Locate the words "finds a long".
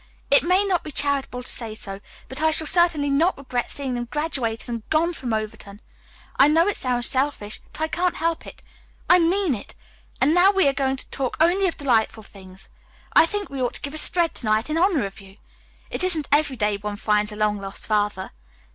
16.95-17.59